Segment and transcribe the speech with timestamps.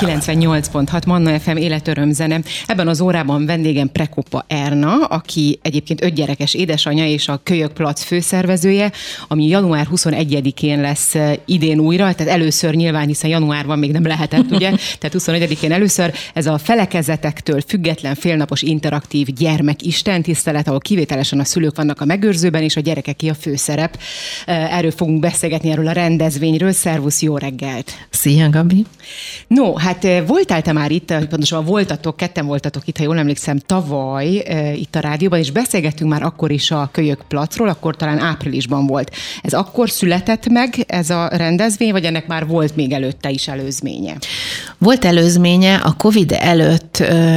[0.00, 2.40] 98.6 Manna FM életörömzene.
[2.66, 8.92] Ebben az órában vendégem Prekopa Erna, aki egyébként ötgyerekes édesanyja és a Kölyök Plac főszervezője,
[9.28, 14.50] ami január 21-én lesz eh, idén újra, tehát először nyilván, hiszen januárban még nem lehetett,
[14.50, 14.70] ugye?
[15.00, 21.76] Tehát 21-én először ez a felekezetektől független félnapos interaktív gyermek istentisztelet, ahol kivételesen a szülők
[21.76, 23.98] vannak a megőrzőben, és a gyerekeké a főszerep.
[24.46, 26.72] Eh, Erről fogunk beszélgetni, erről a rendezvényről.
[26.72, 27.92] Szervusz, jó reggelt!
[28.10, 28.84] Szia, Gabi!
[29.46, 33.18] No, hát eh, voltál te már itt, eh, pontosabban voltatok, ketten voltatok itt, ha jól
[33.18, 37.96] emlékszem, tavaly eh, itt a rádióban, és beszélgettünk már akkor is a Kölyök Placról, akkor
[37.96, 39.14] talán áprilisban volt.
[39.42, 44.16] Ez akkor született meg ez a rendezvény, vagy ennek már volt még előtte is előzménye?
[44.78, 46.87] Volt előzménye, a Covid előtt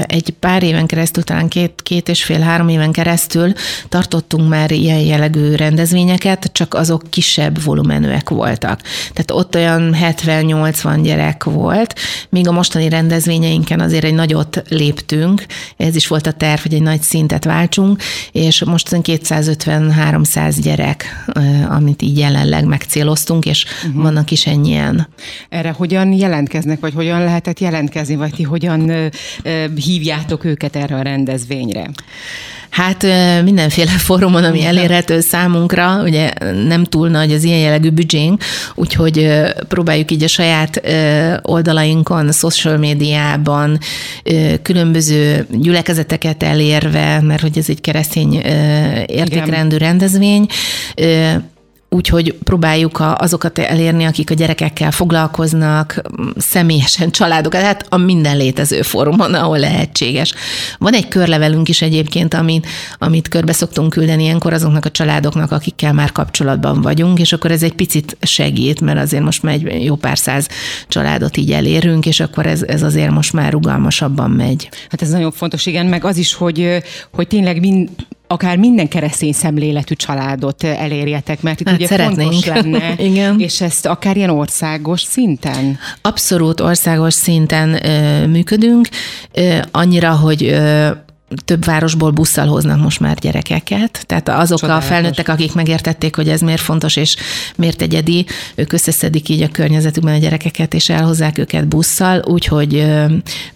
[0.06, 3.54] egy pár éven keresztül, talán két, két és fél-három éven keresztül
[3.90, 8.82] tartottunk már ilyen jellegű rendezvényeket, csak azok kisebb volumenűek voltak.
[9.14, 11.95] Tehát ott olyan 70-80 gyerek volt,
[12.30, 15.45] míg a mostani rendezvényeinken azért egy nagyot léptünk,
[15.78, 21.25] ez is volt a terv, hogy egy nagy szintet váltsunk, és most 250-300 gyerek,
[21.70, 24.02] amit így jelenleg megcéloztunk, és uh-huh.
[24.02, 25.08] vannak is ennyien.
[25.50, 28.92] Erre hogyan jelentkeznek, vagy hogyan lehetett jelentkezni, vagy ti hogyan
[29.75, 31.89] hívjátok őket erre a rendezvényre?
[32.71, 33.05] Hát
[33.44, 36.31] mindenféle fórumon, ami elérhető számunkra, ugye
[36.67, 38.44] nem túl nagy az ilyen jellegű büdzsénk,
[38.75, 39.27] úgyhogy
[39.67, 40.81] próbáljuk így a saját
[41.41, 43.77] oldalainkon, social médiában
[44.61, 48.33] különböző gyülekezeteket elérve, mert hogy ez egy keresztény
[49.05, 50.45] értékrendű rendezvény,
[51.95, 56.02] Úgyhogy próbáljuk a, azokat elérni, akik a gyerekekkel foglalkoznak,
[56.38, 60.34] személyesen családokat, hát a minden létező fórumon, ahol lehetséges.
[60.78, 65.94] Van egy körlevelünk is egyébként, amit, amit körbe szoktunk küldeni ilyenkor azoknak a családoknak, akikkel
[65.94, 69.95] már kapcsolatban vagyunk, és akkor ez egy picit segít, mert azért most már egy jó
[69.95, 70.47] pár száz
[70.88, 74.69] családot így elérünk, és akkor ez, ez azért most már rugalmasabban megy.
[74.90, 77.90] Hát ez nagyon fontos, igen, meg az is, hogy, hogy tényleg mind,
[78.31, 82.31] akár minden keresztény szemléletű családot elérjetek, mert itt Hát ugye szeretnénk.
[82.31, 83.40] fontos lenne, Igen.
[83.40, 85.78] és ezt akár ilyen országos szinten.
[86.02, 88.88] Abszolút országos szinten ö, működünk,
[89.34, 90.90] ö, annyira, hogy ö,
[91.46, 94.90] több városból busszal hoznak most már gyerekeket, tehát azok Csodálatos.
[94.90, 97.16] a felnőttek, akik megértették, hogy ez miért fontos és
[97.56, 98.25] miért egyedi,
[98.56, 102.86] ők összeszedik így a környezetükben a gyerekeket, és elhozzák őket busszal, úgyhogy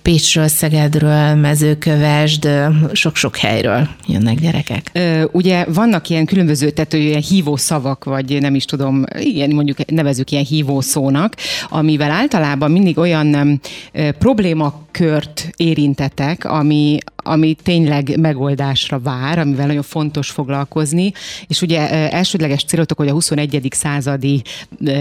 [0.01, 2.49] Pécsről, Szegedről, Mezőkövesd,
[2.91, 4.89] sok-sok helyről jönnek gyerekek.
[4.93, 9.77] Ö, ugye vannak ilyen különböző, tehát ilyen hívó szavak, vagy nem is tudom, igen, mondjuk
[9.85, 11.35] nevezük ilyen hívó szónak,
[11.69, 16.97] amivel általában mindig olyan ö, problémakört érintetek, ami,
[17.27, 21.11] ami tényleg megoldásra vár, amivel nagyon fontos foglalkozni,
[21.47, 23.67] és ugye elsődleges célotok, hogy a 21.
[23.71, 24.41] századi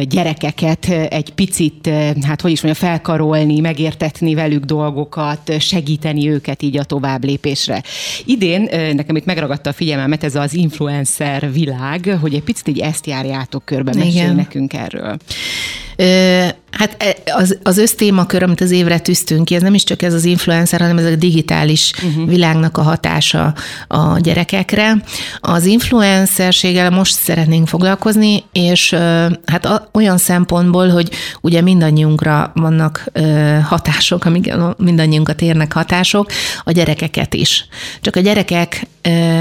[0.09, 1.91] gyerekeket egy picit,
[2.23, 7.83] hát hogy is mondjam, felkarolni, megértetni velük dolgokat, segíteni őket így a tovább lépésre.
[8.25, 13.07] Idén nekem itt megragadta a figyelmemet ez az influencer világ, hogy egy picit így ezt
[13.07, 15.17] járjátok körbe, mesélj nekünk erről.
[16.71, 20.15] Hát e- az, az össztémakör, amit az évre tűztünk ki, ez nem is csak ez
[20.15, 22.28] az influencer, hanem ez a digitális uh-huh.
[22.28, 23.55] világnak a hatása
[23.88, 25.03] a gyerekekre.
[25.41, 28.93] Az influencerséggel most szeretnénk foglalkozni, és
[29.44, 31.10] hát a, olyan szempontból, hogy
[31.41, 33.10] ugye mindannyiunkra vannak
[33.65, 36.31] hatások, amik mindannyiunkat érnek hatások,
[36.65, 37.66] a gyerekeket is.
[38.00, 38.87] Csak a gyerekek,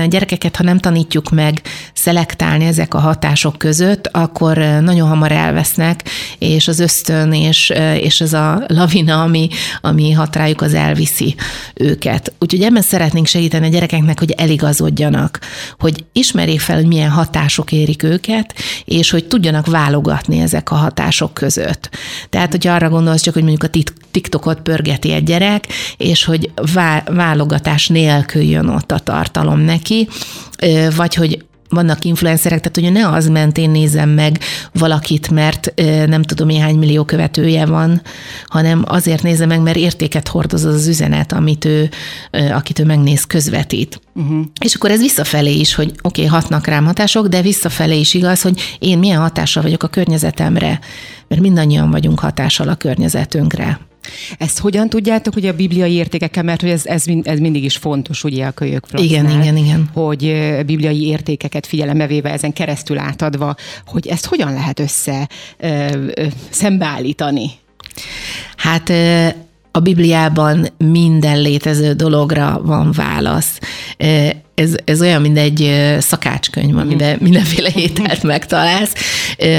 [0.08, 1.62] gyerekeket, ha nem tanítjuk meg
[1.94, 6.04] szelektálni ezek a hatások között, akkor nagyon hamar elvesznek,
[6.38, 9.50] és az ösztön és, és ez a lavina, ami,
[9.82, 11.36] ami hat rájuk, az elviszi
[11.74, 12.34] őket.
[12.40, 15.40] Úgyhogy ebben szeretnénk segíteni a gyerekeknek, hogy eligazodjanak,
[15.80, 18.54] hogy ismerjék fel, hogy milyen hatások érik őket,
[18.86, 21.90] és hogy tudjanak válogatni ezek a hatások között.
[22.30, 26.52] Tehát, hogyha arra gondolsz csak, hogy mondjuk a tit- TikTokot pörgeti egy gyerek, és hogy
[26.74, 30.08] vá- válogatás nélkül jön ott a tartalom neki,
[30.96, 34.40] vagy hogy vannak influencerek, tehát ugye ne az mentén nézem meg
[34.74, 35.74] valakit, mert
[36.08, 38.02] nem tudom, néhány millió követője van,
[38.48, 41.90] hanem azért nézem meg, mert értéket hordoz az az üzenet, amit ő,
[42.32, 44.02] akit ő megnéz, közvetít.
[44.16, 44.46] Uh-huh.
[44.60, 48.42] És akkor ez visszafelé is, hogy oké, okay, hatnak rám hatások, de visszafelé is igaz,
[48.42, 50.80] hogy én milyen hatással vagyok a környezetemre,
[51.28, 53.80] mert mindannyian vagyunk hatással a környezetünkre.
[54.38, 58.24] Ezt hogyan tudjátok, hogy a bibliai értékekkel, mert hogy ez, ez, ez mindig is fontos,
[58.24, 59.90] ugye a kölyök Igen, igen, igen.
[59.94, 63.56] Hogy bibliai értékeket figyelembe véve, ezen keresztül átadva,
[63.86, 67.52] hogy ezt hogyan lehet össze ö, ö, szembeállítani?
[68.58, 69.28] Hát ö,
[69.76, 73.60] a Bibliában minden létező dologra van válasz.
[74.56, 78.94] Ez, ez olyan, mint egy szakácskönyv, amiben mindenféle ételt megtalálsz.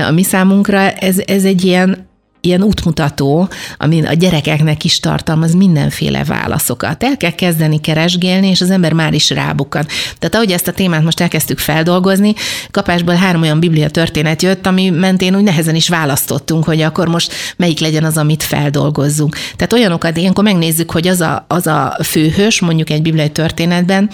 [0.08, 2.08] A mi számunkra ez, ez egy ilyen
[2.44, 3.49] ilyen útmutató,
[3.79, 7.02] ami a gyerekeknek is tartalmaz mindenféle válaszokat.
[7.02, 9.87] El kell kezdeni keresgélni, és az ember már is rábukkan.
[10.19, 12.35] Tehát ahogy ezt a témát most elkezdtük feldolgozni,
[12.70, 17.32] kapásból három olyan biblia történet jött, ami mentén úgy nehezen is választottunk, hogy akkor most
[17.56, 19.37] melyik legyen az, amit feldolgozzunk.
[19.56, 24.11] Tehát olyanokat ilyenkor megnézzük, hogy az a, az a főhős, mondjuk egy bibliai történetben,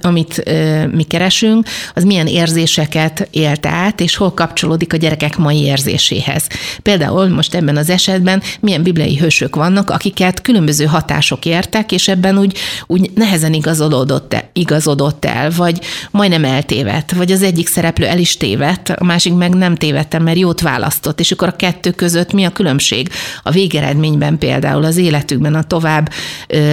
[0.00, 5.62] amit ö, mi keresünk, az milyen érzéseket élt át, és hol kapcsolódik a gyerekek mai
[5.62, 6.46] érzéséhez.
[6.82, 12.08] Például most most ebben az esetben milyen bibliai hősök vannak, akiket különböző hatások értek, és
[12.08, 15.80] ebben úgy, úgy nehezen igazodott, igazodott el, vagy
[16.10, 20.38] majdnem eltévedt, vagy az egyik szereplő el is tévedt, a másik meg nem tévedtem, mert
[20.38, 23.08] jót választott, és akkor a kettő között mi a különbség?
[23.42, 26.10] A végeredményben például, az életükben, a tovább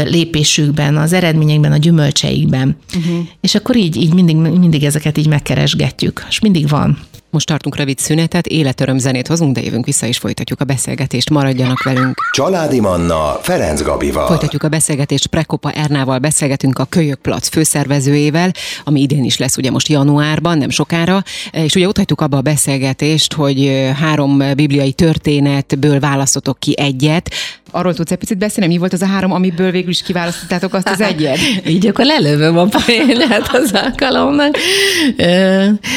[0.06, 2.78] lépésükben, az eredményekben, a gyümölcseikben.
[2.98, 3.28] Uh-huh.
[3.42, 6.98] És akkor így, így mindig, mindig ezeket így megkeresgetjük, és mindig van.
[7.32, 11.30] Most tartunk rövid szünetet, életöröm zenét hozunk, de jövünk vissza és folytatjuk a beszélgetést.
[11.30, 12.16] Maradjanak velünk.
[12.32, 14.28] Családi Manna Ferenc Gabival.
[14.28, 15.28] Folytatjuk a beszélgetést.
[15.28, 18.52] Prekopa Ernával beszélgetünk a Kölyök Plac főszervezőjével,
[18.84, 21.24] ami idén is lesz ugye most januárban, nem sokára.
[21.52, 27.34] És ugye ott hagytuk abba a beszélgetést, hogy három bibliai történetből választotok ki egyet.
[27.72, 30.90] Arról tudsz egy picit beszélni, mi volt az a három, amiből végül is kiválasztottátok azt
[30.90, 31.38] az egyet?
[31.68, 34.58] Így akkor lelövöm a poénát az alkalomnak.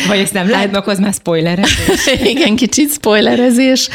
[0.09, 2.07] Vagy ezt nem lehet, akkor az már spoilerezés?
[2.35, 3.89] Igen, kicsit spoilerezés.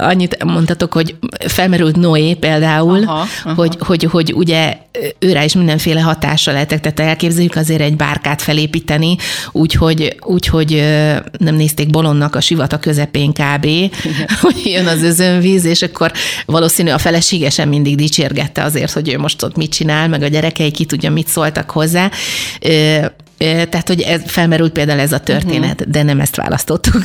[0.00, 3.54] Annyit mondtatok, hogy felmerült Noé például, aha, aha.
[3.54, 4.76] Hogy, hogy, hogy ugye
[5.18, 9.16] őre is mindenféle hatással lehetek, tehát elképzeljük azért egy bárkát felépíteni,
[9.52, 10.70] úgyhogy úgy, hogy
[11.38, 13.92] nem nézték bolondnak a sivata közepén kb., Igen.
[14.40, 16.12] hogy jön az özönvíz, és akkor
[16.78, 20.28] valószínű a felesége sem mindig dicsérgette azért, hogy ő most ott mit csinál, meg a
[20.28, 22.10] gyerekei ki tudja, mit szóltak hozzá
[23.38, 25.92] tehát, hogy ez felmerült például ez a történet, uh-huh.
[25.92, 27.02] de nem ezt választottuk.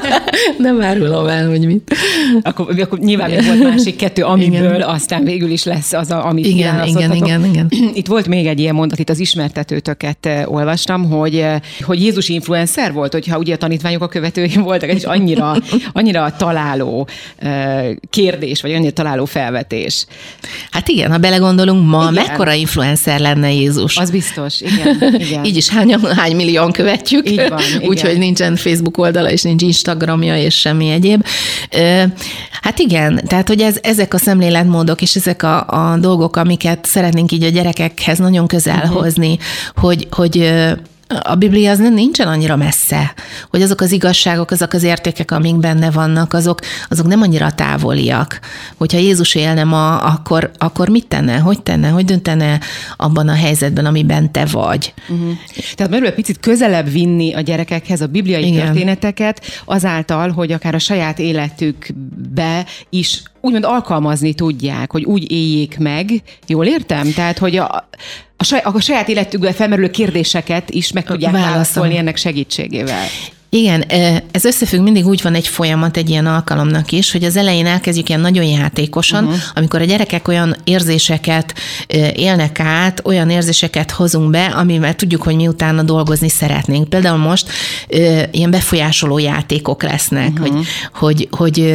[0.58, 1.94] nem árulom el, hogy mit.
[2.42, 4.88] Akkor, akkor nyilván még volt másik kettő, amiből igen.
[4.88, 7.68] aztán végül is lesz az, a, amit igen, igen, igen, igen.
[7.94, 11.46] Itt volt még egy ilyen mondat, itt az ismertetőtöket olvastam, hogy,
[11.80, 15.56] hogy Jézus influencer volt, hogyha ugye a tanítványok a követői voltak, és annyira,
[15.92, 17.08] annyira találó
[18.10, 20.06] kérdés, vagy annyira találó felvetés.
[20.70, 22.12] Hát igen, ha belegondolunk, ma igen.
[22.12, 23.96] mekkora influencer lenne Jézus.
[23.96, 25.14] Az biztos, igen.
[25.18, 25.44] igen.
[25.52, 27.26] Így is hány, hány millióan követjük,
[27.90, 31.26] úgyhogy nincsen Facebook oldala, és nincs Instagramja, és semmi egyéb.
[32.62, 37.32] Hát igen, tehát hogy ez, ezek a szemléletmódok, és ezek a, a dolgok, amiket szeretnénk
[37.32, 39.02] így a gyerekekhez nagyon közel uh-huh.
[39.02, 39.38] hozni,
[39.74, 40.52] hogy, hogy
[41.22, 43.14] a Biblia az nem nincsen annyira messze,
[43.50, 48.40] hogy azok az igazságok, azok az értékek, amik benne vannak, azok, azok nem annyira távoliak.
[48.76, 51.38] Hogyha Jézus élne ma, akkor, akkor mit tenne?
[51.38, 51.88] Hogy tenne?
[51.88, 52.60] Hogy döntene
[52.96, 54.94] abban a helyzetben, amiben te vagy?
[55.08, 55.32] Uh-huh.
[55.74, 58.64] Tehát merül egy picit közelebb vinni a gyerekekhez a bibliai Igen.
[58.64, 66.22] történeteket, azáltal, hogy akár a saját életükbe is úgymond alkalmazni tudják, hogy úgy éljék meg.
[66.46, 67.12] Jól értem?
[67.12, 67.88] Tehát, hogy a,
[68.42, 73.06] a, saj, a saját életükben felmerülő kérdéseket is meg tudják válaszolni ennek segítségével.
[73.54, 73.84] Igen,
[74.30, 78.08] ez összefügg, mindig úgy van egy folyamat egy ilyen alkalomnak is, hogy az elején elkezdjük
[78.08, 79.40] ilyen nagyon játékosan, uh-huh.
[79.54, 81.54] amikor a gyerekek olyan érzéseket
[82.14, 86.88] élnek át, olyan érzéseket hozunk be, amivel tudjuk, hogy mi utána dolgozni szeretnénk.
[86.88, 87.50] Például most
[88.30, 90.64] ilyen befolyásoló játékok lesznek, uh-huh.
[90.92, 91.74] hogy, hogy, hogy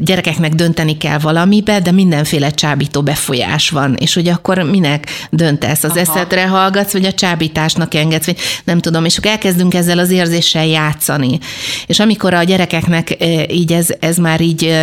[0.00, 5.84] gyerekeknek dönteni kell valamibe, de mindenféle csábító befolyás van, és hogy akkor minek döntesz?
[5.84, 6.00] Az Aha.
[6.00, 10.66] eszedre hallgatsz, vagy a csábításnak engedsz, vagy nem tudom, és akkor elkezdünk ezzel az érzéssel
[10.66, 11.38] játszani játszani.
[11.86, 13.16] És amikor a gyerekeknek
[13.50, 14.74] így ez, ez már így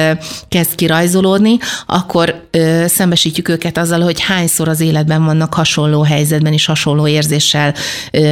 [0.49, 2.47] kezd kirajzolódni, akkor
[2.85, 7.73] szembesítjük őket azzal, hogy hányszor az életben vannak hasonló helyzetben és hasonló érzéssel,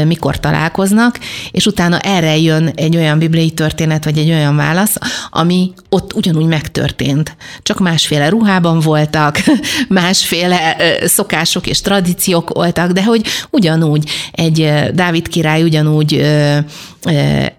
[0.06, 1.20] mikor találkoznak,
[1.52, 4.96] és utána erre jön egy olyan bibliai történet, vagy egy olyan válasz,
[5.30, 7.36] ami ott ugyanúgy megtörtént.
[7.62, 9.38] Csak másféle ruhában voltak,
[9.88, 16.22] másféle szokások és tradíciók voltak, de hogy ugyanúgy egy Dávid király ugyanúgy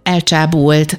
[0.02, 0.96] elcsábult,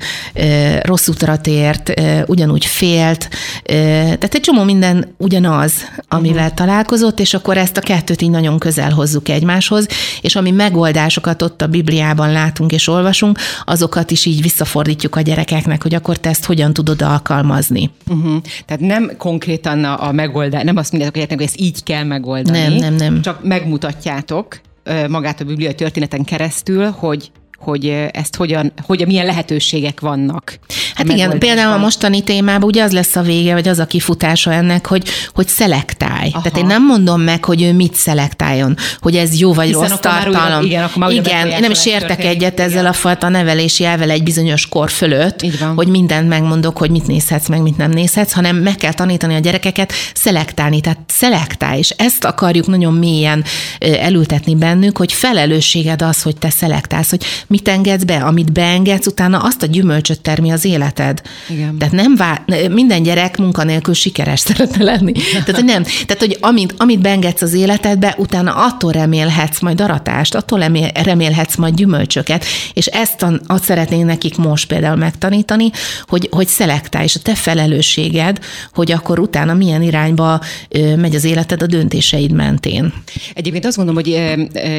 [0.82, 1.94] rossz útra tért,
[2.26, 3.30] ugyanúgy félt,
[3.64, 5.74] tehát egy csomó minden ugyanaz,
[6.08, 6.56] amivel uh-huh.
[6.56, 9.88] találkozott, és akkor ezt a kettőt így nagyon közel hozzuk egymáshoz,
[10.22, 15.82] és ami megoldásokat ott a Bibliában látunk és olvasunk, azokat is így visszafordítjuk a gyerekeknek,
[15.82, 17.90] hogy akkor te ezt hogyan tudod alkalmazni.
[18.08, 18.42] Uh-huh.
[18.66, 22.74] Tehát nem konkrétan a, a megoldás, nem azt mondjátok, hogy ezt így kell megoldani, nem,
[22.74, 23.22] nem, nem.
[23.22, 24.62] csak megmutatjátok
[25.08, 27.32] magát a bibliai történeten keresztül, hogy
[27.63, 30.60] hogy ezt hogyan, hogy milyen lehetőségek vannak.
[30.94, 34.54] Hát igen, például a mostani témában ugye az lesz a vége, vagy az a kifutása
[34.54, 36.30] ennek, hogy, hogy szelektálj.
[36.32, 36.42] Aha.
[36.42, 40.00] Tehát én nem mondom meg, hogy ő mit szelektáljon, hogy ez jó vagy Hiszen rossz
[40.00, 40.46] tartalom.
[40.46, 42.66] Újra, igen, akkor igen én nem is értek egyet igen.
[42.66, 45.46] ezzel a fajta nevelési elvel egy bizonyos kor fölött,
[45.76, 49.40] hogy mindent megmondok, hogy mit nézhetsz, meg mit nem nézhetsz, hanem meg kell tanítani a
[49.40, 53.44] gyerekeket szelektálni, tehát szelektálj, és ezt akarjuk nagyon mélyen
[53.80, 59.38] elültetni bennük, hogy felelősséged az, hogy te szelektálsz, hogy mit engedsz be, amit beengedsz, utána
[59.40, 61.22] azt a gyümölcsöt termi az életed.
[61.50, 61.78] Igen.
[61.78, 65.12] Tehát nem vár, minden gyerek munkanélkül sikeres szeretne lenni.
[65.12, 65.84] Tehát, hogy nem.
[65.84, 70.72] Tehát, hogy amit, amit beengedsz az életedbe, utána attól remélhetsz majd aratást, attól
[71.04, 75.70] remélhetsz majd gyümölcsöket, és ezt azt szeretnénk nekik most például megtanítani,
[76.08, 78.40] hogy, hogy szelektálj, és a te felelősséged,
[78.74, 80.42] hogy akkor utána milyen irányba
[80.96, 82.94] megy az életed a döntéseid mentén.
[83.34, 84.38] Egyébként azt gondolom, hogy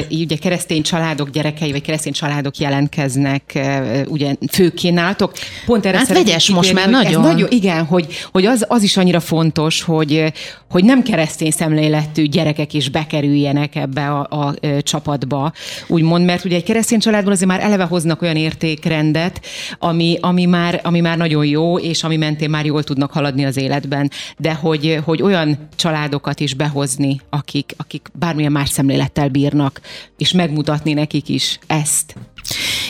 [0.09, 3.59] így ugye keresztény családok gyerekei, vagy keresztény családok jelentkeznek
[4.07, 5.33] ugye főkínáltok.
[5.65, 7.21] Pont erre hát vegyes most már nagyon.
[7.21, 7.47] nagyon.
[7.51, 10.33] Igen, hogy, hogy az, az is annyira fontos, hogy,
[10.69, 15.53] hogy nem keresztény szemléletű gyerekek is bekerüljenek ebbe a, a, a csapatba,
[15.87, 19.41] úgymond, mert ugye egy keresztény családból azért már eleve hoznak olyan értékrendet,
[19.79, 23.57] ami, ami, már, ami már nagyon jó, és ami mentén már jól tudnak haladni az
[23.57, 29.81] életben, de hogy, hogy olyan családokat is behozni, akik, akik bármilyen más szemlélettel bírnak,
[30.17, 32.15] és megmutatni nekik is ezt.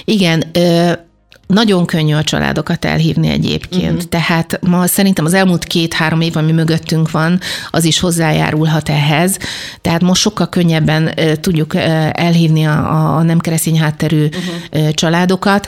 [0.06, 1.14] Igen, ö-
[1.48, 3.92] nagyon könnyű a családokat elhívni egyébként.
[3.92, 4.10] Uh-huh.
[4.10, 9.38] Tehát ma szerintem az elmúlt két-három év, ami mögöttünk van, az is hozzájárulhat ehhez.
[9.82, 11.76] Tehát most sokkal könnyebben tudjuk
[12.12, 14.90] elhívni a, a nem keresztény hátterű uh-huh.
[14.90, 15.68] családokat,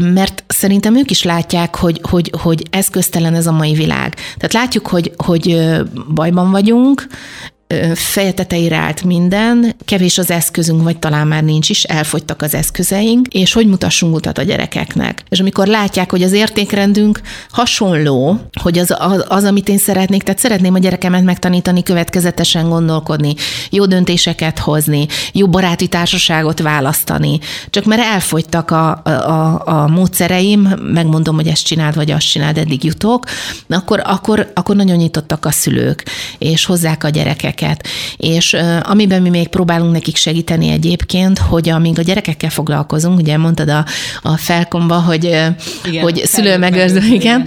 [0.00, 4.14] mert szerintem ők is látják, hogy, hogy, hogy eszköztelen ez a mai világ.
[4.14, 5.60] Tehát látjuk, hogy, hogy
[6.14, 7.06] bajban vagyunk,
[7.94, 13.26] feje tetejére állt minden, kevés az eszközünk, vagy talán már nincs is, elfogytak az eszközeink,
[13.26, 15.22] és hogy mutassunk utat a gyerekeknek.
[15.28, 17.20] És amikor látják, hogy az értékrendünk
[17.50, 23.34] hasonló, hogy az, az, az amit én szeretnék, tehát szeretném a gyerekemet megtanítani, következetesen gondolkodni,
[23.70, 27.38] jó döntéseket hozni, jó baráti társaságot választani,
[27.70, 30.60] csak mert elfogytak a, a, a módszereim,
[30.92, 33.24] megmondom, hogy ezt csináld, vagy azt csináld, eddig jutok,
[33.68, 36.04] akkor, akkor, akkor nagyon nyitottak a szülők,
[36.38, 37.86] és hozzák a gyerekek gyerekeket.
[38.16, 43.68] És amiben mi még próbálunk nekik segíteni egyébként, hogy amíg a gyerekekkel foglalkozunk, ugye mondtad
[43.68, 43.84] a,
[44.22, 45.24] a felkomba, hogy,
[45.84, 47.44] igen, hogy szülő megőrző, igen,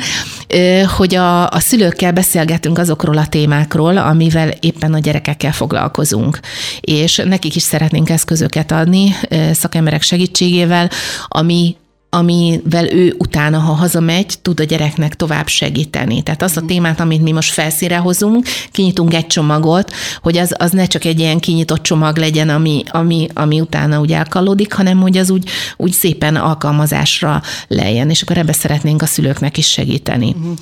[0.47, 6.39] igen, hogy a, a szülőkkel beszélgetünk azokról a témákról, amivel éppen a gyerekekkel foglalkozunk.
[6.81, 9.15] És nekik is szeretnénk eszközöket adni
[9.51, 10.89] szakemberek segítségével,
[11.27, 11.75] ami
[12.13, 16.21] amivel ő utána, ha hazamegy, tud a gyereknek tovább segíteni.
[16.21, 19.91] Tehát azt a témát, amit mi most felszíre hozunk, kinyitunk egy csomagot,
[20.21, 24.11] hogy az, az ne csak egy ilyen kinyitott csomag legyen, ami, ami, ami utána úgy
[24.11, 29.57] elkallódik, hanem hogy az úgy, úgy szépen alkalmazásra lejjen, és akkor ebbe szeretnénk a szülőknek
[29.57, 30.35] is segíteni.
[30.37, 30.57] Uh-huh.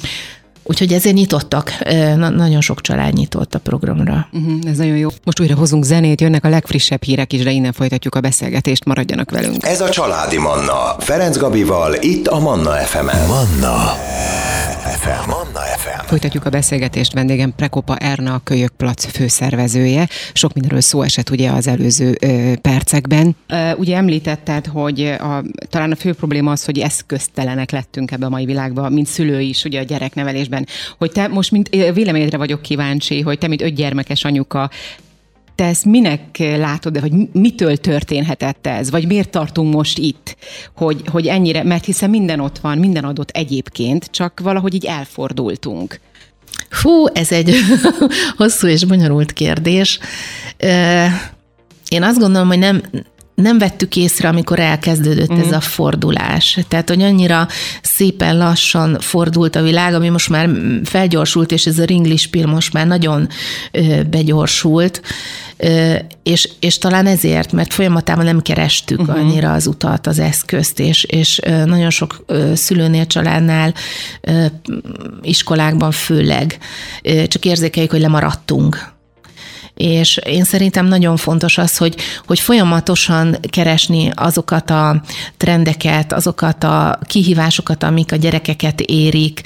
[0.70, 1.74] Úgyhogy ezért nyitottak,
[2.16, 4.28] na, nagyon sok család nyitott a programra.
[4.32, 5.10] Uh-huh, ez nagyon jó.
[5.24, 9.32] Most újra hozunk zenét, jönnek a legfrissebb hírek is, de innen folytatjuk a beszélgetést, maradjanak
[9.32, 9.66] velünk.
[9.66, 13.28] Ez a Családi Manna, Ferenc Gabival, itt a Manna FM-en.
[13.28, 13.96] Manna
[15.00, 15.30] FM.
[15.30, 16.06] Manna FM.
[16.06, 20.08] Folytatjuk a beszélgetést, vendégem Prekopa Erna, a Kölyökplac főszervezője.
[20.34, 23.36] Sok mindenről szó esett ugye az előző ö, percekben.
[23.48, 28.30] Ö, ugye említetted, hogy a, talán a fő probléma az, hogy eszköztelenek lettünk ebbe a
[28.30, 30.59] mai világban, mint szülő is, ugye a gyereknevelésben.
[30.98, 34.70] Hogy te most, mint véleményedre vagyok kíváncsi, hogy te, mint ötgyermekes anyuka,
[35.60, 40.38] te ezt minek látod, de hogy mitől történhetett ez, vagy miért tartunk most itt,
[40.76, 46.00] hogy, hogy ennyire, mert hiszen minden ott van, minden adott egyébként, csak valahogy így elfordultunk.
[46.70, 47.56] Fú, ez egy
[48.38, 50.00] hosszú és bonyolult kérdés.
[51.88, 52.82] Én azt gondolom, hogy nem,
[53.42, 55.40] nem vettük észre, amikor elkezdődött mm.
[55.40, 56.60] ez a fordulás.
[56.68, 57.48] Tehát, hogy annyira
[57.82, 60.50] szépen lassan fordult a világ, ami most már
[60.84, 63.28] felgyorsult, és ez a ringlispil most már nagyon
[64.10, 65.02] begyorsult,
[66.24, 69.16] és, és talán ezért, mert folyamatában nem kerestük uh-huh.
[69.16, 73.74] annyira az utat, az eszközt, és, és nagyon sok szülőnél, családnál,
[75.22, 76.58] iskolákban főleg
[77.28, 78.98] csak érzékeljük, hogy lemaradtunk
[79.80, 81.96] és én szerintem nagyon fontos az, hogy,
[82.26, 85.02] hogy folyamatosan keresni azokat a
[85.38, 89.42] trendeket, azokat a kihívásokat, amik a gyerekeket érik,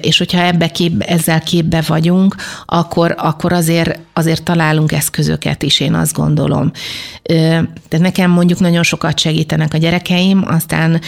[0.00, 2.34] és hogyha ebbe kép, ezzel képbe vagyunk,
[2.66, 6.70] akkor, akkor azért, azért találunk eszközöket is, én azt gondolom.
[7.88, 11.00] De nekem mondjuk nagyon sokat segítenek a gyerekeim, aztán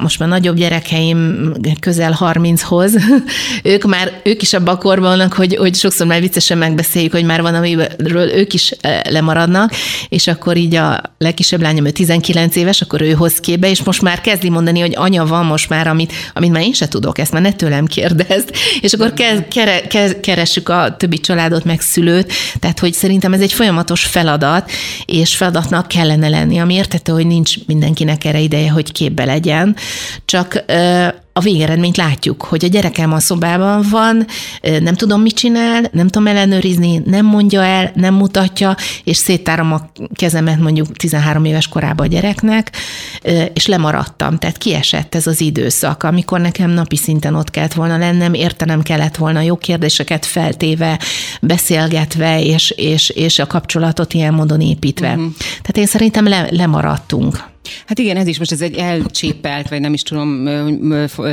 [0.00, 2.92] most már nagyobb gyerekeim közel 30-hoz,
[3.62, 7.24] ők már, ők is abban a korban vannak, hogy, hogy sokszor már viccesen megbeszéljük, hogy
[7.24, 8.74] már van, ami amiről ők is
[9.08, 9.72] lemaradnak,
[10.08, 14.02] és akkor így a legkisebb lányom, ő 19 éves, akkor ő hoz képbe, és most
[14.02, 17.32] már kezdi mondani, hogy anya van most már, amit, amit már én se tudok, ezt
[17.32, 18.50] már ne tőlem kérdezd,
[18.80, 23.40] és akkor kez, kere, kez, keressük a többi családot, meg szülőt, tehát hogy szerintem ez
[23.40, 24.70] egy folyamatos feladat,
[25.04, 29.76] és feladatnak kellene lenni, ami értető, hogy nincs mindenkinek erre ideje, hogy képbe legyen,
[30.24, 30.64] csak
[31.32, 34.26] a végeredményt látjuk, hogy a gyerekem a szobában van,
[34.80, 39.90] nem tudom, mit csinál, nem tudom ellenőrizni, nem mondja el, nem mutatja, és széttárom a
[40.14, 42.72] kezemet mondjuk 13 éves korában a gyereknek,
[43.52, 44.38] és lemaradtam.
[44.38, 49.16] Tehát kiesett ez az időszak, amikor nekem napi szinten ott kellett volna lennem, értenem kellett
[49.16, 50.98] volna jó kérdéseket feltéve,
[51.40, 55.08] beszélgetve, és, és, és a kapcsolatot ilyen módon építve.
[55.08, 55.32] Uh-huh.
[55.38, 57.50] Tehát én szerintem le, lemaradtunk.
[57.86, 60.48] Hát igen, ez is most ez egy elcsépelt, vagy nem is tudom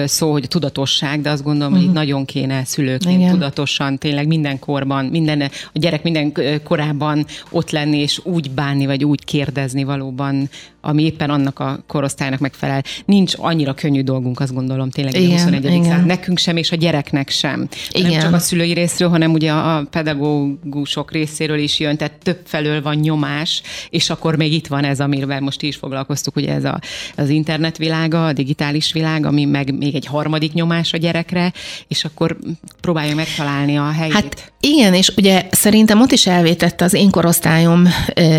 [0.05, 1.85] szó, hogy tudatosság, de azt gondolom, uh-huh.
[1.85, 2.03] hogy mhm.
[2.03, 3.31] nagyon kéne szülőként igen.
[3.31, 6.33] tudatosan, tényleg minden korban, minden, a gyerek minden
[6.63, 10.49] korában ott lenni, és úgy bánni, vagy úgy kérdezni valóban,
[10.81, 12.83] ami éppen annak a korosztálynak megfelel.
[13.05, 15.83] Nincs annyira könnyű dolgunk, azt gondolom, tényleg igen, a 21.
[15.83, 16.05] század.
[16.05, 17.67] Nekünk sem, és a gyereknek sem.
[17.91, 18.11] Igen.
[18.11, 22.81] Nem csak a szülői részről, hanem ugye a pedagógusok részéről is jön, tehát több felől
[22.81, 25.77] van nyomás, és akkor még itt van ez, amivel most is
[26.19, 26.79] foglalkoztuk, ugye ez a,
[27.15, 31.53] az internetvilága, a digitális világ, ami meg még egy harmadik nyomás a gyerekre,
[31.87, 32.37] és akkor
[32.81, 34.13] próbálja megtalálni a helyét.
[34.13, 37.87] Hát igen, és ugye szerintem ott is elvétette az én korosztályom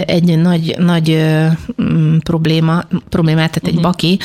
[0.07, 1.27] egy nagy, nagy
[2.23, 3.69] probléma, problémát, tehát uh-huh.
[3.69, 3.83] egy mhm.
[3.83, 4.19] baki,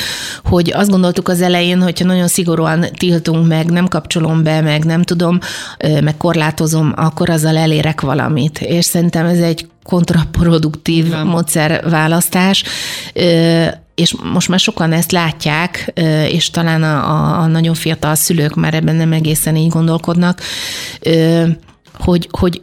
[0.43, 5.03] hogy azt gondoltuk az elején, hogyha nagyon szigorúan tiltunk meg, nem kapcsolom be, meg nem
[5.03, 5.39] tudom,
[5.79, 8.59] meg korlátozom, akkor azzal elérek valamit.
[8.59, 11.27] És szerintem ez egy kontraproduktív Igen.
[11.27, 12.63] módszerválasztás,
[13.95, 15.93] és most már sokan ezt látják,
[16.29, 20.41] és talán a, a, nagyon fiatal szülők már ebben nem egészen így gondolkodnak,
[21.99, 22.61] hogy, hogy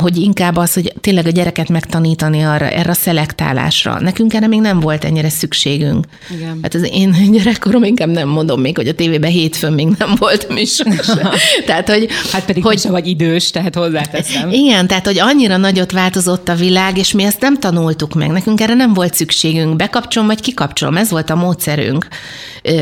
[0.00, 4.00] hogy inkább az, hogy tényleg a gyereket megtanítani arra, erre a szelektálásra.
[4.00, 6.06] Nekünk erre még nem volt ennyire szükségünk.
[6.34, 6.58] Igen.
[6.62, 10.48] Hát az én gyerekkorom inkább nem mondom még, hogy a tévében hétfőn még nem volt
[10.48, 10.86] műsor.
[11.66, 14.50] tehát, hogy, hát pedig hogy, vagy idős, tehát hozzáteszem.
[14.50, 18.30] Igen, tehát, hogy annyira nagyot változott a világ, és mi ezt nem tanultuk meg.
[18.30, 19.76] Nekünk erre nem volt szükségünk.
[19.76, 20.96] Bekapcsolom, vagy kikapcsolom.
[20.96, 22.06] Ez volt a módszerünk.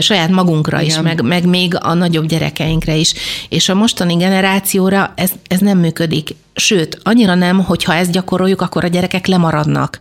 [0.01, 0.91] Saját magunkra Igen.
[0.91, 3.15] is, meg, meg még a nagyobb gyerekeinkre is.
[3.49, 8.61] És a mostani generációra ez, ez nem működik Sőt, annyira nem, hogy ha ezt gyakoroljuk,
[8.61, 10.01] akkor a gyerekek lemaradnak.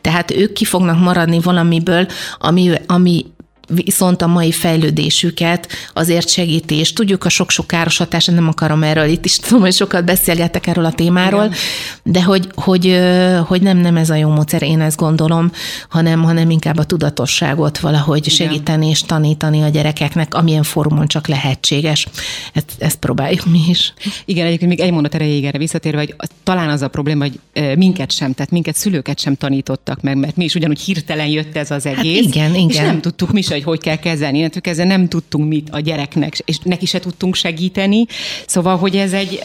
[0.00, 2.06] Tehát ők ki fognak maradni valamiből,
[2.38, 3.26] ami, ami
[3.68, 9.08] viszont a mai fejlődésüket azért segíti, és tudjuk a sok-sok káros hatását, nem akarom erről,
[9.08, 11.56] itt is tudom, hogy sokat beszélgettek erről a témáról, Igen.
[12.02, 13.00] de hogy, hogy,
[13.46, 15.50] hogy nem, nem ez a jó módszer, én ezt gondolom,
[15.88, 18.36] hanem, hanem inkább a tudatosságot valahogy Igen.
[18.36, 22.06] segíteni és tanítani a gyerekeknek, amilyen formon csak lehetséges.
[22.52, 23.94] Ezt, ezt próbáljuk mi is.
[24.24, 27.40] Igen, egyébként még egy mondat erejéig erre visszatérve, hogy talán az a probléma, hogy
[27.76, 31.70] minket sem, tehát minket szülőket sem tanítottak meg, mert mi is ugyanúgy hirtelen jött ez
[31.70, 32.24] az egész.
[32.24, 32.68] Hát igen, igen.
[32.68, 34.38] És nem tudtuk mi hogy hogy kell kezelni.
[34.38, 38.06] Innentől kezdve nem tudtunk mit a gyereknek, és neki se tudtunk segíteni.
[38.46, 39.42] Szóval, hogy ez egy...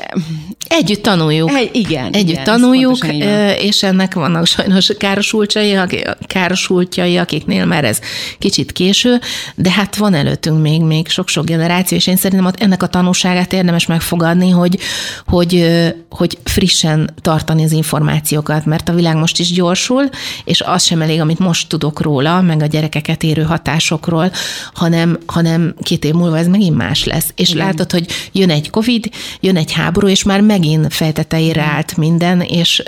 [0.67, 1.52] Együtt tanuljuk.
[1.52, 2.13] Egy, igen.
[2.13, 2.97] Együtt igen, tanuljuk,
[3.60, 5.78] és ennek vannak sajnos károsultjai,
[6.28, 8.00] károsultjai, akiknél már ez
[8.39, 9.19] kicsit késő,
[9.56, 13.86] de hát van előttünk még, még sok-sok generáció, és én szerintem ennek a tanulságát érdemes
[13.86, 14.78] megfogadni, hogy,
[15.28, 15.65] hogy,
[16.10, 20.10] hogy frissen tartani az információkat, mert a világ most is gyorsul,
[20.43, 24.32] és az sem elég, amit most tudok róla, meg a gyerekeket érő hatások dolgokról,
[24.74, 27.32] hanem, hanem két év múlva ez megint más lesz.
[27.36, 27.66] És Igen.
[27.66, 29.10] látod, hogy jön egy Covid,
[29.40, 32.84] jön egy háború, és már megint feltetejére állt minden, és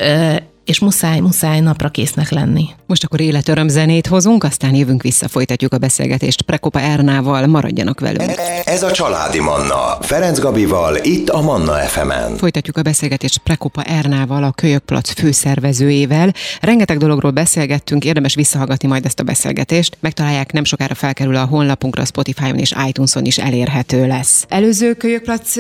[0.66, 2.66] és muszáj, muszáj napra késznek lenni.
[2.86, 8.32] Most akkor életöröm zenét hozunk, aztán jövünk vissza, folytatjuk a beszélgetést Prekopa Ernával, maradjanak velünk.
[8.64, 12.36] Ez a Családi Manna, Ferenc Gabival, itt a Manna FM-en.
[12.38, 16.34] Folytatjuk a beszélgetést Prekopa Ernával, a Kölyökplac főszervezőjével.
[16.62, 19.98] Rengeteg dologról beszélgettünk, érdemes visszahallgatni majd ezt a beszélgetést.
[20.00, 24.46] Megtalálják, nem sokára felkerül a honlapunkra, Spotify-on és iTunes-on is elérhető lesz.
[24.50, 25.56] Előző Kölyökplac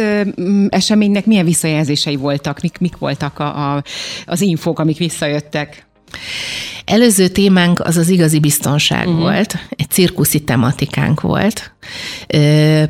[0.69, 2.61] eseménynek milyen visszajelzései voltak?
[2.61, 3.83] Mik, mik voltak a, a,
[4.25, 5.85] az infók, amik visszajöttek?
[6.85, 9.21] Előző témánk az az igazi biztonság uh-huh.
[9.21, 11.71] volt, egy cirkuszi tematikánk volt.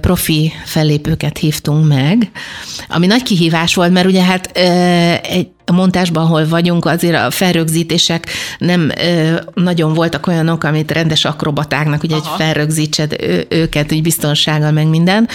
[0.01, 2.31] Profi fellépőket hívtunk meg,
[2.87, 4.47] ami nagy kihívás volt, mert ugye hát
[5.27, 11.25] egy a montásban, ahol vagyunk, azért a felrögzítések nem ö, nagyon voltak olyanok, amit rendes
[11.25, 12.31] akrobatáknak, ugye, Aha.
[12.31, 15.27] egy felrögzítsed ő, őket, úgy biztonsággal, meg minden.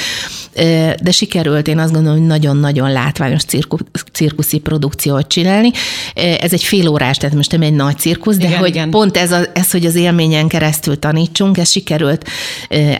[1.02, 3.76] De sikerült, én azt gondolom, hogy nagyon-nagyon látványos cirku,
[4.12, 5.70] cirkuszi produkciót csinálni.
[6.14, 8.90] Ez egy fél órás, tehát most nem egy nagy cirkusz, de igen, hogy igen.
[8.90, 12.28] pont ez, a, ez, hogy az élményen keresztül tanítsunk, ez sikerült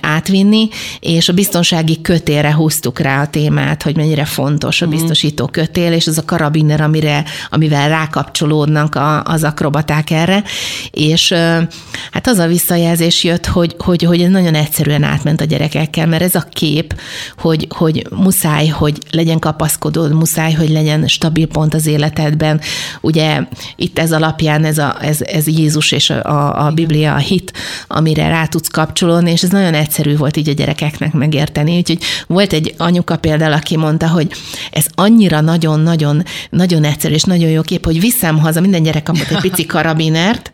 [0.00, 0.68] átvinni,
[1.00, 4.94] és a biztonsági kötélre húztuk rá a témát, hogy mennyire fontos a mhm.
[4.94, 7.17] biztosító kötél, és az a karabiner, amire
[7.50, 10.42] amivel rákapcsolódnak a, az akrobaták erre,
[10.90, 11.32] és
[12.12, 16.34] hát az a visszajelzés jött, hogy, hogy, hogy nagyon egyszerűen átment a gyerekekkel, mert ez
[16.34, 17.00] a kép,
[17.38, 22.60] hogy, hogy muszáj, hogy legyen kapaszkodód, muszáj, hogy legyen stabil pont az életedben.
[23.00, 23.42] Ugye
[23.76, 27.52] itt ez alapján ez, a, ez, ez Jézus és a, a Biblia, a hit,
[27.86, 31.76] amire rá tudsz kapcsolódni, és ez nagyon egyszerű volt így a gyerekeknek megérteni.
[31.76, 34.32] Úgyhogy volt egy anyuka például, aki mondta, hogy
[34.70, 39.30] ez annyira nagyon-nagyon nagyon egyszerű és nagyon jó kép, hogy viszem haza, minden gyerek kapott
[39.30, 40.52] egy pici karabinert,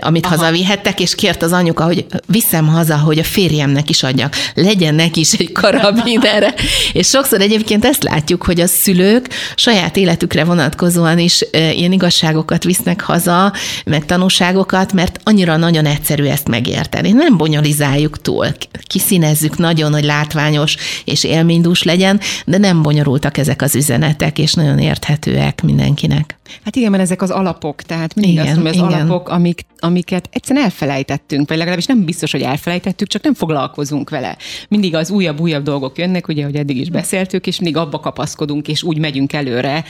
[0.00, 0.36] amit Aha.
[0.36, 4.34] hazavihettek, és kért az anyuka, hogy viszem haza, hogy a férjemnek is adjak.
[4.54, 6.54] Legyen neki is egy karabinere.
[6.92, 13.00] és sokszor egyébként ezt látjuk, hogy a szülők saját életükre vonatkozóan is ilyen igazságokat visznek
[13.00, 13.52] haza,
[13.84, 17.12] meg tanúságokat, mert annyira nagyon egyszerű ezt megérteni.
[17.12, 18.46] Nem bonyolizáljuk túl.
[18.86, 24.78] Kiszínezzük nagyon, hogy látványos és élménydús legyen, de nem bonyolultak ezek az üzenetek, és nagyon
[24.78, 26.38] érthetőek mindenkinek.
[26.64, 29.00] Hát igen, mert ezek az alapok, tehát mindig igen, azt mondom, az igen.
[29.00, 34.36] alapok, amik, amiket egyszerűen elfelejtettünk, vagy legalábbis nem biztos, hogy elfelejtettük, csak nem foglalkozunk vele.
[34.68, 38.82] Mindig az újabb-újabb dolgok jönnek, ugye, hogy eddig is beszéltük, és mindig abba kapaszkodunk, és
[38.82, 39.84] úgy megyünk előre,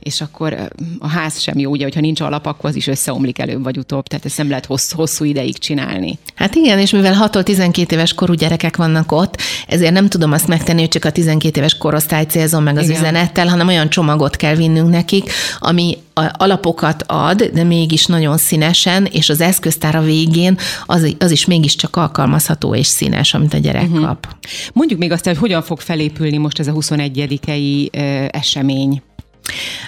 [0.00, 0.68] és akkor
[0.98, 4.06] a ház sem jó, ugye, hogyha nincs alap, akkor az is összeomlik előbb vagy utóbb,
[4.06, 6.18] tehát ezt nem lehet hosszú, hosszú ideig csinálni.
[6.34, 10.80] Hát igen, és mivel 6-12 éves korú gyerekek vannak ott, ezért nem tudom azt megtenni,
[10.80, 13.00] hogy csak a 12 éves korosztály célzom meg az igen.
[13.00, 15.96] üzenettel, hanem olyan csomagot kell vinnünk nekik, ami
[16.38, 21.96] alapokat ad, de mégis nagyon színesen, és az eszköztár a végén az, az is mégiscsak
[21.96, 24.06] alkalmazható és színes, amit a gyerek uh-huh.
[24.06, 24.26] kap.
[24.72, 27.90] Mondjuk még azt, hogy hogyan fog felépülni most ez a 21
[28.30, 29.02] esemény.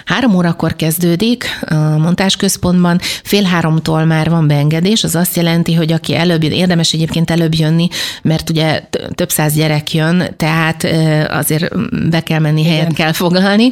[0.05, 6.15] Három órakor kezdődik a montázsközpontban, fél háromtól már van beengedés, az azt jelenti, hogy aki
[6.15, 7.87] előbb jön, érdemes egyébként előbb jönni,
[8.21, 8.83] mert ugye
[9.15, 10.83] több száz gyerek jön, tehát
[11.29, 11.69] azért
[12.09, 12.93] be kell menni, helyet Igen.
[12.93, 13.71] kell foglalni.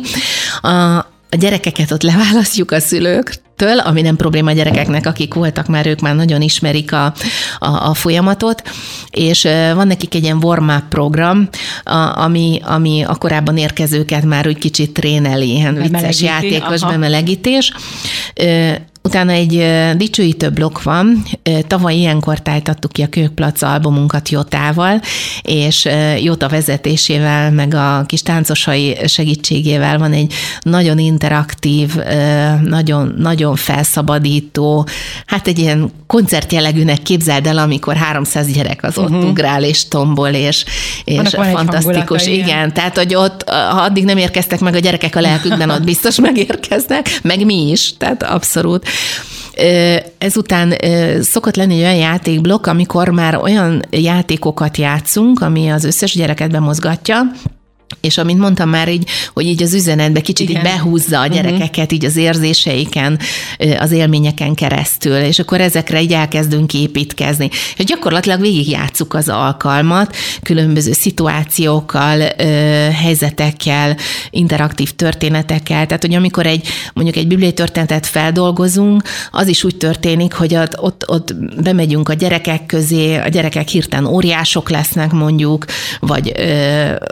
[0.61, 5.67] A, a gyerekeket ott leválasztjuk a szülők, től, ami nem probléma a gyerekeknek, akik voltak
[5.67, 7.05] már, ők már nagyon ismerik a,
[7.59, 8.61] a, a folyamatot,
[9.09, 11.49] és van nekik egy ilyen warm program,
[11.83, 16.91] a, ami, ami a korábban érkezőket már úgy kicsit tréneli, ilyen vicces játékos aha.
[16.91, 17.73] bemelegítés.
[19.07, 19.65] Utána egy
[19.97, 21.23] dicsőítő blokk van.
[21.67, 25.01] Tavaly ilyenkor tájtattuk ki a Kőkplac albumunkat Jotával,
[25.41, 25.87] és
[26.21, 31.95] Jota vezetésével, meg a kis táncosai segítségével van egy nagyon interaktív,
[32.63, 34.87] nagyon, nagyon felszabadító,
[35.25, 39.29] hát egy ilyen koncertjellegűnek képzeld el, amikor 300 gyerek az ott uh-huh.
[39.29, 40.65] ugrál és tombol, és,
[41.03, 42.27] és fantasztikus.
[42.27, 42.73] Igen, ilyen.
[42.73, 47.19] tehát hogy ott, ha addig nem érkeztek meg a gyerekek a lelkükben, ott biztos megérkeznek,
[47.23, 48.85] meg mi is, tehát abszolút.
[50.17, 50.73] Ezután
[51.21, 57.21] szokott lenni egy olyan játékblokk, amikor már olyan játékokat játszunk, ami az összes gyereket bemozgatja,
[58.01, 60.65] és amint mondtam már így, hogy így az üzenetbe kicsit Igen.
[60.65, 61.33] így behúzza a mhm.
[61.33, 61.93] gyerekeket uh-huh.
[61.93, 63.19] így az érzéseiken,
[63.79, 67.49] az élményeken keresztül, és akkor ezekre így elkezdünk építkezni.
[67.75, 72.19] És gyakorlatilag végig játsszuk az alkalmat, különböző szituációkkal,
[72.91, 73.97] helyzetekkel,
[74.29, 75.85] interaktív történetekkel.
[75.85, 80.79] Tehát, hogy amikor egy mondjuk egy bibliai történetet feldolgozunk, az is úgy történik, hogy ott,
[80.81, 85.65] ott, ott bemegyünk a gyerekek közé, a gyerekek hirtelen óriások lesznek mondjuk,
[85.99, 86.33] vagy,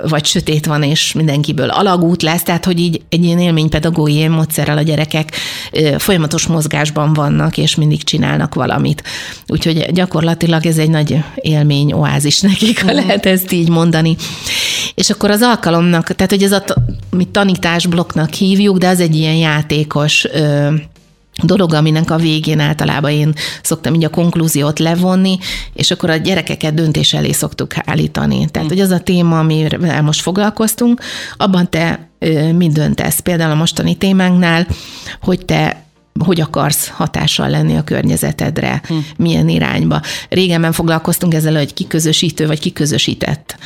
[0.10, 4.82] vagy sötét van, és mindenkiből alagút lesz, tehát hogy így egy ilyen élménypedagógiai módszerrel a
[4.82, 5.32] gyerekek
[5.98, 9.04] folyamatos mozgásban vannak, és mindig csinálnak valamit.
[9.48, 14.16] Úgyhogy gyakorlatilag ez egy nagy élmény oázis nekik, ha lehet ezt így mondani.
[14.96, 16.64] És akkor az alkalomnak, tehát hogy ez a
[17.10, 20.28] mi tanításblokknak hívjuk, de az egy ilyen játékos
[21.44, 25.38] dolog, aminek a végén általában én szoktam így a konklúziót levonni,
[25.74, 28.48] és akkor a gyerekeket döntés elé szoktuk állítani.
[28.52, 31.02] Tehát, hogy az a téma, amivel most foglalkoztunk,
[31.38, 32.10] abban te
[32.56, 33.20] mit döntesz?
[33.20, 34.68] Például a mostani témánknál,
[35.22, 35.85] hogy te
[36.24, 38.96] hogy akarsz hatással lenni a környezetedre, hm.
[39.18, 40.02] milyen irányba.
[40.30, 43.58] Régenben foglalkoztunk ezzel, hogy kiközösítő vagy kiközösített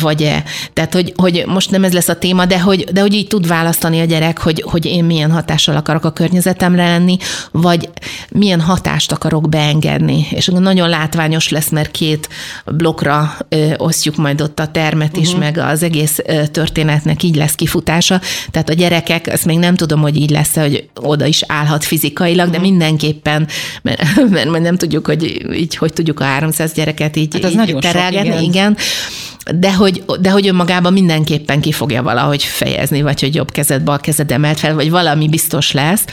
[0.00, 0.44] vagy-e.
[0.72, 3.46] Tehát, hogy, hogy most nem ez lesz a téma, de hogy, de hogy így tud
[3.46, 7.16] választani a gyerek, hogy, hogy én milyen hatással akarok a környezetemre lenni,
[7.50, 7.88] vagy
[8.30, 10.26] milyen hatást akarok beengedni.
[10.30, 12.28] És nagyon látványos lesz, mert két
[12.66, 15.42] blokkra ö, osztjuk majd ott a termet is, uh-huh.
[15.42, 18.20] meg az egész ö, történetnek így lesz kifutása.
[18.50, 21.88] Tehát a gyerekek, ezt még nem tudom, hogy így lesz hogy oda is állhat hat
[21.88, 22.66] fizikailag, de mhm.
[22.66, 23.48] mindenképpen,
[23.82, 27.76] mert, mert, mert nem tudjuk, hogy így hogy tudjuk a 300 gyereket így, hát így
[27.78, 28.42] terelgetni, igen.
[28.42, 28.76] igen.
[29.54, 33.98] De hogy, de hogy önmagában mindenképpen ki fogja valahogy fejezni, vagy hogy jobb kezed, bal
[33.98, 36.04] kezed emelt fel, vagy valami biztos lesz.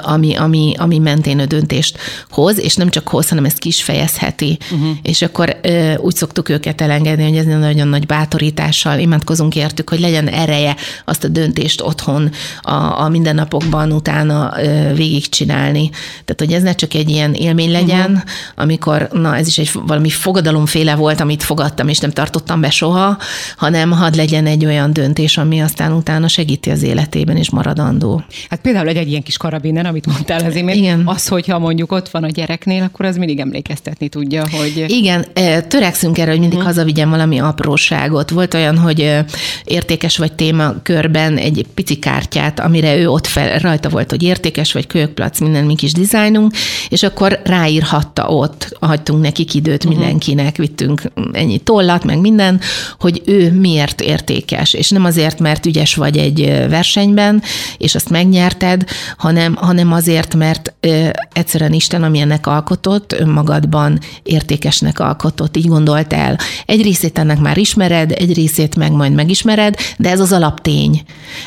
[0.00, 1.98] Ami, ami, ami mentén ő döntést
[2.30, 4.58] hoz, és nem csak hoz, hanem ezt ki is fejezheti.
[4.72, 4.96] Uh-huh.
[5.02, 5.60] És akkor
[5.98, 11.24] úgy szoktuk őket elengedni, hogy ez nagyon nagy bátorítással imádkozunk értük, hogy legyen ereje azt
[11.24, 14.52] a döntést otthon a, a mindennapokban utána
[14.94, 15.90] végigcsinálni.
[16.24, 18.30] Tehát, hogy ez ne csak egy ilyen élmény legyen, uh-huh.
[18.54, 23.18] amikor, na ez is egy valami fogadalomféle volt, amit fogadtam, és nem tartottam be soha,
[23.56, 28.22] hanem hadd legyen egy olyan döntés, ami aztán utána segíti az életében, és maradandó.
[28.48, 31.02] Hát például egy, egy ilyen kis karabiner, amit mondtál az imént, Igen.
[31.04, 34.84] az, hogyha mondjuk ott van a gyereknél, akkor az mindig emlékeztetni tudja, hogy...
[34.88, 35.24] Igen,
[35.68, 36.72] törekszünk erre, hogy mindig uh-huh.
[36.72, 38.30] hazavigyen valami apróságot.
[38.30, 39.16] Volt olyan, hogy
[39.64, 44.86] értékes vagy témakörben egy pici kártyát, amire ő ott fel, rajta volt, hogy értékes vagy
[44.86, 46.52] kölyökplac, minden mi kis dizájnunk,
[46.88, 49.98] és akkor ráírhatta ott, hagytunk nekik időt uh-huh.
[49.98, 52.60] mindenkinek, vittünk ennyi tollat, meg minden,
[52.98, 57.42] hogy ő miért értékes, és nem azért, mert ügyes vagy egy versenyben,
[57.78, 58.84] és azt megnyerted,
[59.16, 66.12] hanem, hanem azért, mert ö, egyszerűen Isten, ami ennek alkotott, önmagadban értékesnek alkotott, így gondolt
[66.12, 66.38] el.
[66.66, 71.02] Egy részét ennek már ismered, egy részét meg majd megismered, de ez az alaptény.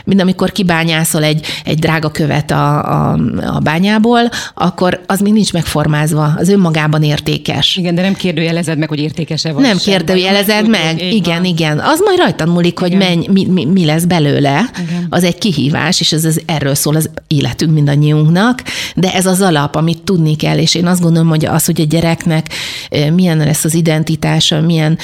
[0.06, 5.54] Mind amikor kibányászol egy, egy drága követ a, a, a bányából, akkor az még nincs
[5.54, 7.76] megformázva, az önmagában értékes.
[7.76, 9.63] Igen, de nem kérdőjelezed meg, hogy értékese vagy.
[9.63, 11.46] Nem kérdőjelezed meg, igen, van.
[11.46, 11.80] igen.
[11.80, 14.69] Az majd rajtad múlik, hogy menj, mi, mi, mi lesz belőle.
[14.88, 15.08] Igen.
[15.10, 18.64] Az egy kihívás, és ez, ez erről szól az életünk mindannyiunknak,
[18.96, 21.86] de ez az alap, amit tudni kell, és én azt gondolom, hogy az, hogy a
[21.86, 22.54] gyereknek
[23.14, 24.98] milyen lesz az identitása, milyen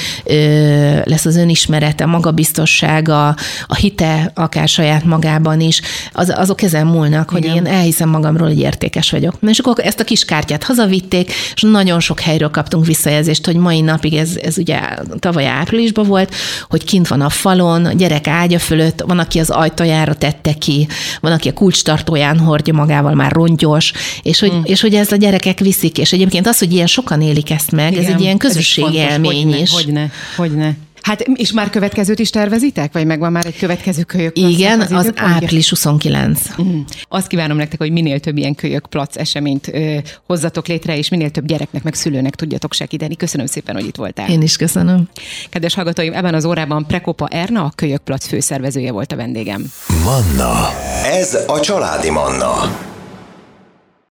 [1.03, 3.27] lesz az önismerete, magabiztossága,
[3.67, 5.81] a hite akár saját magában is,
[6.13, 7.55] az, azok ezen múlnak, hogy Igen.
[7.55, 9.35] én elhiszem magamról, hogy értékes vagyok.
[9.47, 13.81] És akkor ezt a kis kártyát hazavitték, és nagyon sok helyről kaptunk visszajelzést, hogy mai
[13.81, 14.79] napig ez, ez ugye
[15.19, 16.35] tavaly áprilisban volt,
[16.69, 20.87] hogy kint van a falon, a gyerek ágya fölött, van, aki az ajtajára tette ki,
[21.21, 24.61] van, aki a kulcstartóján hordja magával már rongyos, és hogy, hmm.
[24.63, 27.91] és hogy ez a gyerekek viszik, és egyébként az, hogy ilyen sokan élik ezt meg,
[27.91, 29.71] Igen, ez egy ilyen közösségi élmény is.
[29.71, 30.75] Hogyne, hogyne.
[31.01, 32.93] Hát és már következőt is tervezitek?
[32.93, 36.49] Vagy megvan már egy következő kölyök Igen, az, az április 29.
[36.49, 36.65] Uh-huh.
[36.65, 36.77] Mhm.
[37.07, 41.29] Azt kívánom nektek, hogy minél több ilyen kölyök plac eseményt ö, hozzatok létre, és minél
[41.29, 43.15] több gyereknek, meg szülőnek tudjatok segíteni.
[43.15, 44.29] Köszönöm szépen, hogy itt voltál.
[44.29, 45.09] Én is köszönöm.
[45.49, 49.71] Kedves hallgatóim, ebben az órában Prekopa Erna, a kölyök plac főszervezője volt a vendégem.
[50.03, 50.69] Manna.
[51.03, 52.77] Ez a családi Manna.